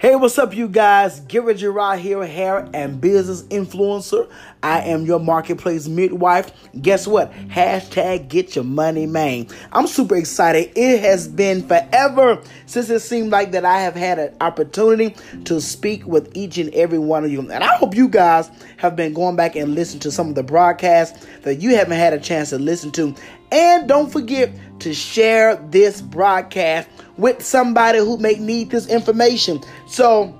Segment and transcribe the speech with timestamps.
[0.00, 1.20] Hey, what's up, you guys?
[1.20, 4.30] Gary Gerard here, hair and business influencer.
[4.62, 6.52] I am your marketplace midwife.
[6.80, 7.30] Guess what?
[7.48, 9.48] Hashtag get your money, man.
[9.72, 10.72] I'm super excited.
[10.74, 15.14] It has been forever since it seemed like that I have had an opportunity
[15.44, 17.40] to speak with each and every one of you.
[17.40, 20.42] And I hope you guys have been going back and listening to some of the
[20.42, 23.14] broadcasts that you haven't had a chance to listen to.
[23.52, 26.88] And don't forget to share this broadcast
[27.20, 29.62] with somebody who may need this information.
[29.86, 30.34] So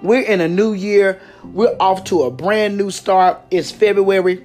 [0.00, 1.20] we're in a new year.
[1.44, 3.40] We're off to a brand new start.
[3.50, 4.44] It's February.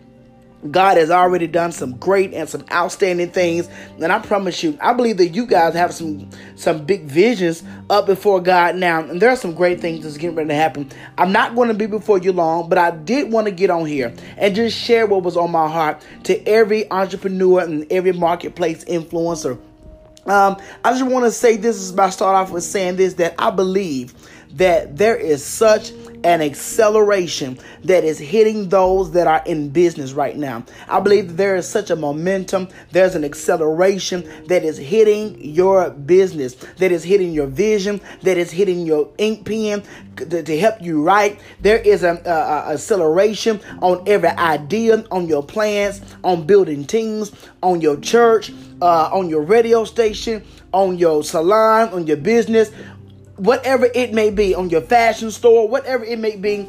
[0.71, 3.69] God has already done some great and some outstanding things,
[4.01, 8.07] and I promise you, I believe that you guys have some some big visions up
[8.07, 10.91] before God now, and there are some great things that's getting ready to happen.
[11.17, 13.85] I'm not going to be before you long, but I did want to get on
[13.85, 18.83] here and just share what was on my heart to every entrepreneur and every marketplace
[18.85, 19.59] influencer.
[20.27, 23.35] Um, I just want to say this is my start off with saying this that
[23.39, 24.13] I believe
[24.53, 25.91] that there is such
[26.23, 30.63] an acceleration that is hitting those that are in business right now.
[30.87, 36.55] I believe there is such a momentum, there's an acceleration that is hitting your business,
[36.77, 39.83] that is hitting your vision, that is hitting your ink pen
[40.17, 41.39] to, to help you write.
[41.61, 47.97] There is an acceleration on every idea, on your plans, on building teams, on your
[47.97, 48.51] church,
[48.81, 52.71] uh, on your radio station, on your salon, on your business,
[53.37, 56.67] whatever it may be, on your fashion store, whatever it may be.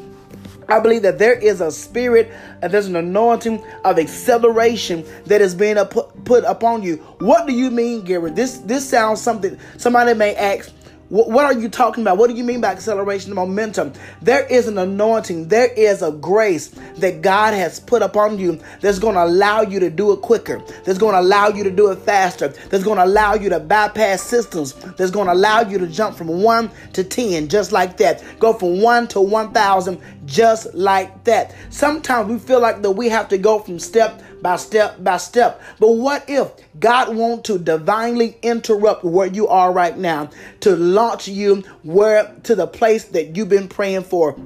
[0.67, 5.55] I believe that there is a spirit and there's an anointing of acceleration that is
[5.55, 6.97] being put, upon you.
[7.19, 8.29] What do you mean, Gary?
[8.29, 10.71] This this sounds something somebody may ask.
[11.09, 12.19] What, are you talking about?
[12.19, 13.93] What do you mean by acceleration momentum?
[14.21, 18.99] There is an anointing, there is a grace that God has put upon you that's
[18.99, 21.89] going to allow you to do it quicker, that's going to allow you to do
[21.89, 25.79] it faster, that's going to allow you to bypass systems, that's going to allow you
[25.79, 30.71] to jump from 1 to 10 just like that, go from 1 to 1,000 just
[30.75, 31.55] like that.
[31.71, 35.61] Sometimes we feel like that we have to go from step by step by step.
[35.79, 40.29] But what if God wants to divinely interrupt where you are right now
[40.61, 44.37] to launch you where to the place that you've been praying for?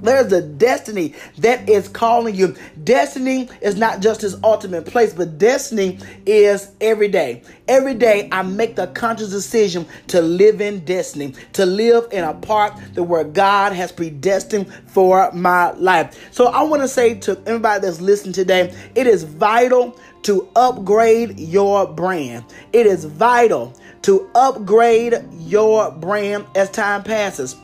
[0.00, 2.54] There's a destiny that is calling you.
[2.84, 7.42] Destiny is not just his ultimate place, but destiny is every day.
[7.66, 12.34] Every day I make the conscious decision to live in destiny, to live in a
[12.34, 16.32] part that where God has predestined for my life.
[16.32, 21.38] So I want to say to everybody that's listening today, it is vital to upgrade
[21.38, 22.44] your brand.
[22.72, 27.56] It is vital to upgrade your brand as time passes.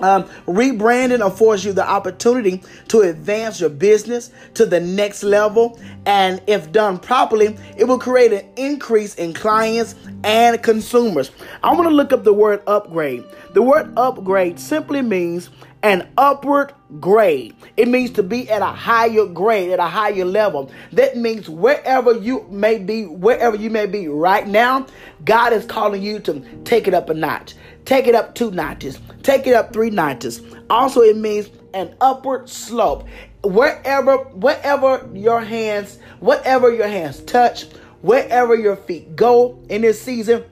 [0.00, 5.78] Um, rebranding affords you the opportunity to advance your business to the next level.
[6.06, 9.94] And if done properly, it will create an increase in clients
[10.24, 11.30] and consumers.
[11.62, 13.24] I want to look up the word upgrade.
[13.54, 15.50] The word upgrade simply means
[15.82, 17.54] an upward grade.
[17.76, 20.70] It means to be at a higher grade, at a higher level.
[20.92, 24.86] That means wherever you may be, wherever you may be right now,
[25.24, 27.54] God is calling you to take it up a notch.
[27.84, 28.98] Take it up two notches.
[29.22, 30.42] Take it up three notches.
[30.68, 33.06] Also, it means an upward slope.
[33.42, 37.64] Wherever, wherever your hands, whatever your hands touch,
[38.02, 40.44] wherever your feet go in this season,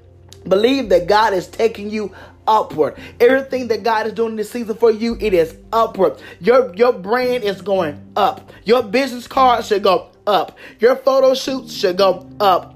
[0.49, 2.15] believe that God is taking you
[2.49, 2.99] upward.
[3.21, 6.21] Everything that God is doing this season for you, it is upward.
[6.41, 8.51] Your your brand is going up.
[8.65, 10.59] Your business card should go up.
[10.81, 12.75] Your photo shoots should go up.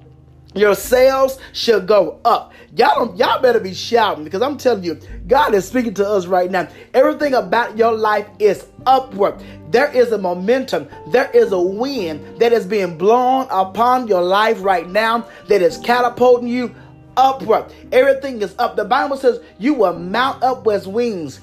[0.55, 2.53] Your sales should go up.
[2.77, 6.51] Y'all y'all better be shouting because I'm telling you, God is speaking to us right
[6.51, 6.69] now.
[6.95, 9.43] Everything about your life is upward.
[9.71, 10.89] There is a momentum.
[11.09, 15.79] There is a wind that is being blown upon your life right now that is
[15.79, 16.75] catapulting you
[17.17, 17.73] upward.
[17.93, 18.77] Everything is up.
[18.77, 21.41] The Bible says you will mount up with wings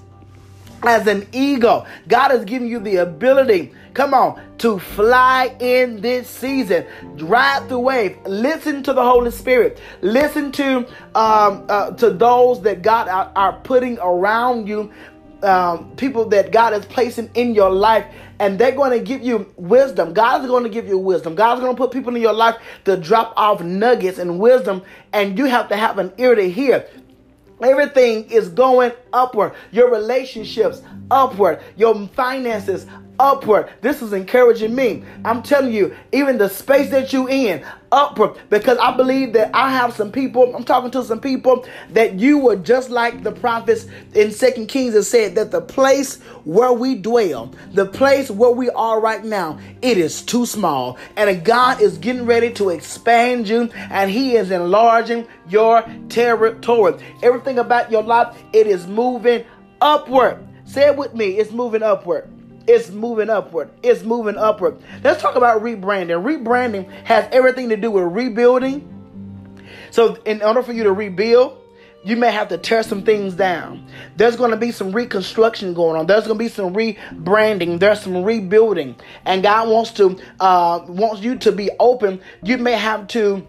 [0.84, 1.86] as an eagle.
[2.08, 6.86] God is giving you the ability, come on, to fly in this season.
[7.18, 8.18] Ride the wave.
[8.26, 9.80] Listen to the Holy Spirit.
[10.02, 10.80] Listen to
[11.16, 14.92] um, uh, to those that God are, are putting around you
[15.44, 18.06] um, people that God is placing in your life,
[18.40, 20.14] and they're going to give you wisdom.
[20.14, 21.36] God's going to give you wisdom.
[21.36, 22.56] God's going to put people in your life
[22.86, 24.82] to drop off nuggets and wisdom,
[25.14, 26.88] and you have to have an ear to hear.
[27.62, 29.54] Everything is going upward.
[29.72, 30.82] Your relationships
[31.12, 31.62] upward.
[31.76, 32.86] Your finances
[33.20, 33.70] upward.
[33.82, 35.04] This is encouraging me.
[35.26, 38.38] I'm telling you, even the space that you in, upward.
[38.50, 42.38] Because I believe that I have some people, I'm talking to some people that you
[42.38, 46.96] were just like the prophets in Second Kings that said that the place where we
[46.96, 50.98] dwell, the place where we are right now, it is too small.
[51.18, 57.02] And God is getting ready to expand you and He is enlarging your territory.
[57.22, 59.44] Everything about your life, it is moving
[59.82, 60.46] upward.
[60.66, 61.38] Say it with me.
[61.38, 62.30] It's moving upward.
[62.70, 63.72] It's moving upward.
[63.82, 64.78] It's moving upward.
[65.04, 66.24] Let's talk about rebranding.
[66.24, 68.88] Rebranding has everything to do with rebuilding.
[69.90, 71.58] So, in order for you to rebuild,
[72.04, 73.88] you may have to tear some things down.
[74.18, 76.06] There's going to be some reconstruction going on.
[76.06, 77.80] There's going to be some rebranding.
[77.80, 82.22] There's some rebuilding, and God wants to uh, wants you to be open.
[82.44, 83.48] You may have to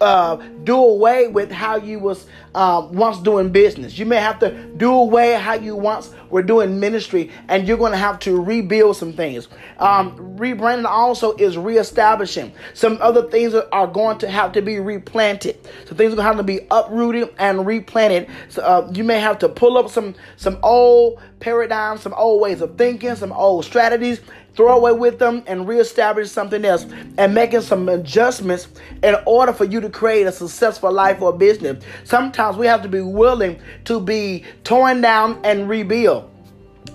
[0.00, 3.98] uh, do away with how you was uh, once doing business.
[3.98, 7.92] You may have to do away how you once were doing ministry, and you're going
[7.92, 9.48] to have to rebuild some things.
[9.78, 12.52] Um, rebranding also is reestablishing.
[12.74, 15.58] Some other things are going to have to be replanted.
[15.86, 18.28] So things are going to have to be uprooted and replanted.
[18.48, 22.60] So uh, you may have to pull up some some old paradigms, some old ways
[22.60, 24.20] of thinking, some old strategies
[24.54, 26.86] throw away with them and reestablish something else
[27.16, 28.68] and making some adjustments
[29.02, 31.82] in order for you to create a successful life or business.
[32.04, 36.30] Sometimes we have to be willing to be torn down and rebuild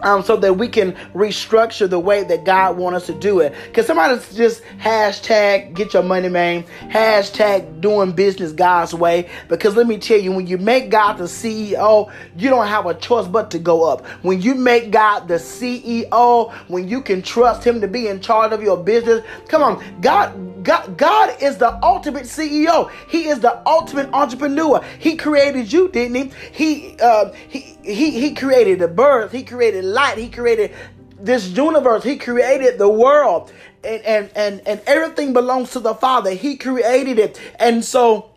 [0.01, 3.54] um, so that we can restructure the way that God wants us to do it.
[3.66, 6.63] Because somebody's just hashtag get your money, man.
[6.90, 9.30] Hashtag doing business God's way.
[9.48, 12.94] Because let me tell you, when you make God the CEO, you don't have a
[12.94, 14.06] choice but to go up.
[14.24, 18.51] When you make God the CEO, when you can trust Him to be in charge
[18.51, 20.53] of your business, come on, God.
[20.63, 22.89] God, God is the ultimate CEO.
[23.10, 24.83] He is the ultimate entrepreneur.
[25.00, 26.31] He created you, didn't he?
[26.51, 29.31] He uh, he he he created the birds.
[29.31, 30.18] He created light.
[30.18, 30.74] He created
[31.19, 32.04] this universe.
[32.04, 33.51] He created the world.
[33.86, 36.31] And, and, and, and everything belongs to the Father.
[36.31, 37.38] He created it.
[37.59, 38.32] And so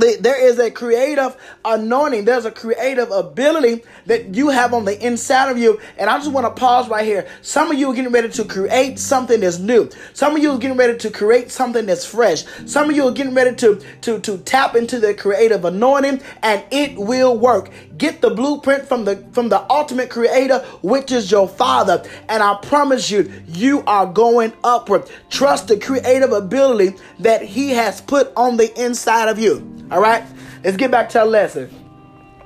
[0.00, 2.24] there is a creative anointing.
[2.24, 5.80] There's a creative ability that you have on the inside of you.
[5.98, 7.28] And I just want to pause right here.
[7.42, 9.88] Some of you are getting ready to create something that's new.
[10.12, 12.44] Some of you are getting ready to create something that's fresh.
[12.66, 16.64] Some of you are getting ready to, to, to tap into the creative anointing and
[16.70, 17.70] it will work.
[17.96, 22.02] Get the blueprint from the from the ultimate creator, which is your father.
[22.28, 25.10] And I promise you, you are going upward.
[25.28, 29.66] Trust the creative ability that he has put on the inside of you.
[29.90, 30.24] All right,
[30.62, 31.68] let's get back to our lesson.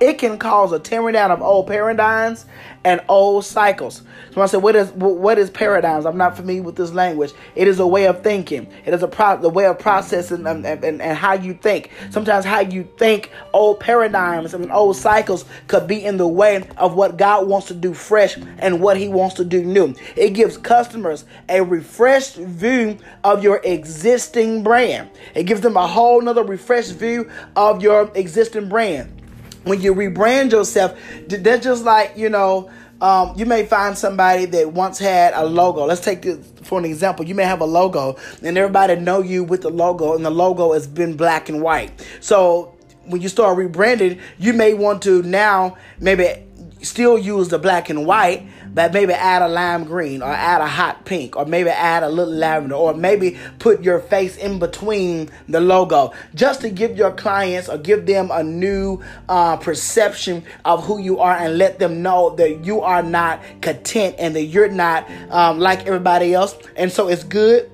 [0.00, 2.46] It can cause a tearing down of old paradigms
[2.84, 4.02] and old cycles.
[4.32, 6.04] So I said, what is what is paradigms?
[6.04, 7.32] I'm not familiar with this language.
[7.54, 8.66] It is a way of thinking.
[8.84, 11.90] It is a pro, the way of processing and, and, and, how you think.
[12.10, 16.94] Sometimes how you think, old paradigms and old cycles could be in the way of
[16.94, 19.94] what God wants to do fresh and what He wants to do new.
[20.16, 25.10] It gives customers a refreshed view of your existing brand.
[25.34, 29.20] It gives them a whole nother refreshed view of your existing brand
[29.64, 32.70] when you rebrand yourself, they're just like, you know,
[33.00, 35.84] um, you may find somebody that once had a logo.
[35.84, 37.26] Let's take this for an example.
[37.26, 40.72] You may have a logo, and everybody know you with the logo, and the logo
[40.72, 42.06] has been black and white.
[42.20, 42.76] So
[43.06, 46.44] when you start rebranding, you may want to now maybe
[46.84, 50.66] still use the black and white, but maybe add a lime green or add a
[50.66, 55.30] hot pink or maybe add a little lavender or maybe put your face in between
[55.48, 60.84] the logo just to give your clients or give them a new uh, perception of
[60.84, 64.68] who you are and let them know that you are not content and that you're
[64.68, 66.56] not um, like everybody else.
[66.76, 67.70] And so it's good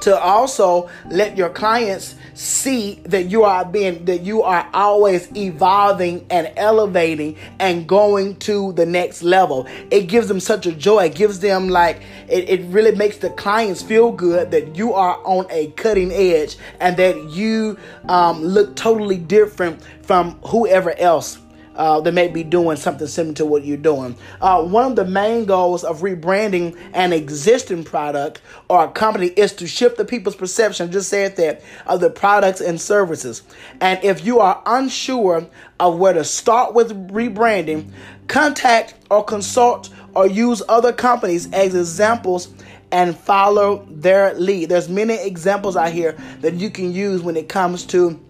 [0.00, 6.26] to also let your clients see that you are being that you are always evolving
[6.30, 9.66] and elevating and going to the next level.
[9.90, 11.06] It gives them such a joy.
[11.06, 15.18] It gives them like it, it really makes the clients feel good that you are
[15.24, 21.38] on a cutting edge and that you um, look totally different from whoever else
[21.76, 24.16] uh, that may be doing something similar to what you're doing.
[24.40, 29.52] Uh, one of the main goals of rebranding an existing product or a company is
[29.52, 33.42] to shift the people's perception, just said that, of the products and services.
[33.80, 35.46] And if you are unsure
[35.78, 37.90] of where to start with rebranding,
[38.28, 42.48] contact or consult or use other companies as examples
[42.90, 44.68] and follow their lead.
[44.68, 48.20] There's many examples out here that you can use when it comes to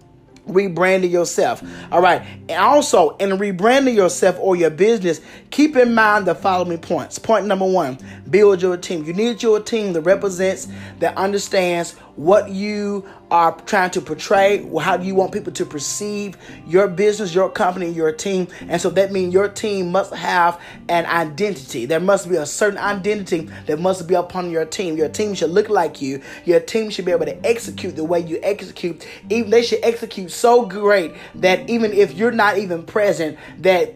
[0.47, 1.63] rebranding yourself.
[1.91, 2.21] All right.
[2.49, 7.19] And also, in rebranding yourself or your business, keep in mind the following points.
[7.19, 7.97] Point number one
[8.29, 9.05] build your team.
[9.05, 10.67] You need your team that represents,
[10.99, 16.87] that understands what you are trying to portray, how you want people to perceive your
[16.87, 18.47] business, your company, your team.
[18.67, 21.85] And so that means your team must have an identity.
[21.85, 24.95] There must be a certain identity that must be upon your team.
[24.97, 26.21] Your team should look like you.
[26.45, 29.05] Your team should be able to execute the way you execute.
[29.29, 33.93] Even they should execute so great that even if you're not even present, that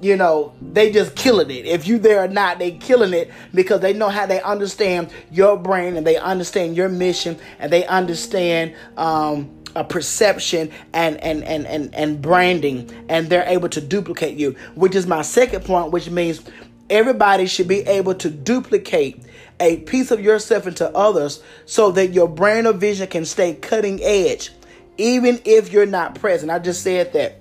[0.00, 1.66] you know, they just killing it.
[1.66, 5.56] If you there or not, they killing it because they know how they understand your
[5.56, 11.66] brain and they understand your mission and they understand um, a perception and, and, and,
[11.66, 16.10] and, and branding, and they're able to duplicate you, which is my second point, which
[16.10, 16.42] means
[16.90, 19.22] everybody should be able to duplicate
[19.60, 24.02] a piece of yourself into others so that your brand or vision can stay cutting
[24.02, 24.52] edge,
[24.96, 26.50] even if you're not present.
[26.50, 27.37] I just said that.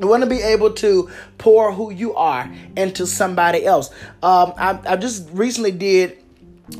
[0.00, 3.90] You want to be able to pour who you are into somebody else.
[4.22, 6.18] Um, I, I just recently did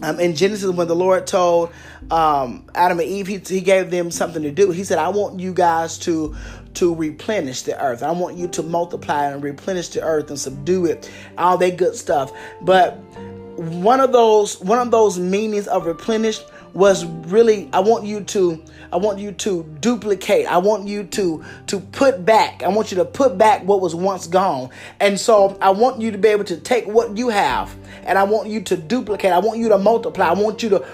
[0.03, 1.73] um, in Genesis, when the Lord told
[2.11, 4.71] um, Adam and Eve, he, he gave them something to do.
[4.71, 6.37] He said, "I want you guys to
[6.75, 8.03] to replenish the earth.
[8.03, 11.95] I want you to multiply and replenish the earth and subdue it, all that good
[11.95, 12.99] stuff." But
[13.57, 16.41] one of those one of those meanings of replenish
[16.75, 20.47] was really I want you to I want you to duplicate.
[20.47, 22.63] I want you to to put back.
[22.63, 24.71] I want you to put back what was once gone.
[25.01, 28.25] And so I want you to be able to take what you have and I
[28.25, 29.33] want you to duplicate.
[29.33, 30.29] I want you to multiply.
[30.29, 30.87] I want you to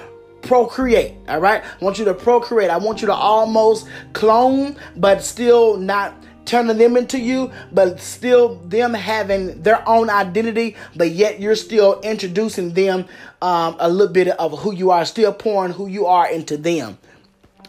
[0.43, 1.15] procreate.
[1.29, 1.63] All right?
[1.63, 2.71] I want you to procreate.
[2.71, 6.15] I want you to almost clone but still not
[6.45, 12.01] turning them into you, but still them having their own identity, but yet you're still
[12.03, 13.07] introducing them
[13.43, 16.99] um, a little bit of who you are, still pouring who you are into them.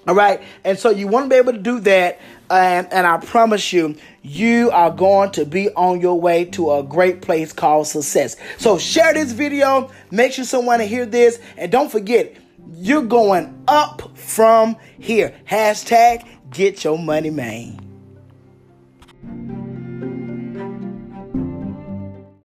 [0.07, 0.41] All right.
[0.63, 2.19] And so you want to be able to do that.
[2.49, 6.83] And, and I promise you, you are going to be on your way to a
[6.83, 8.35] great place called success.
[8.59, 9.91] So share this video.
[10.11, 11.39] Make sure someone to hear this.
[11.57, 12.35] And don't forget,
[12.75, 15.33] you're going up from here.
[15.49, 17.84] Hashtag get your money, man.